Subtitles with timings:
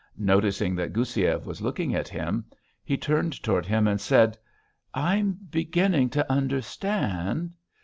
[0.17, 2.45] Noticing that Goussiev was looking at him,
[2.83, 4.35] he turned toward him and said:
[4.95, 7.53] "I'm beginning to understand....